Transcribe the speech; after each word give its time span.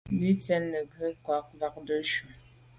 Bín 0.19 0.35
tsín 0.41 0.63
nə̀ 0.71 0.81
ngə́ 0.89 1.11
kwâ’ 1.23 1.37
mbâdə́ 1.55 1.99
cú. 2.09 2.25